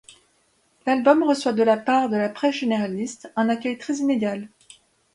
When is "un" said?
3.35-3.49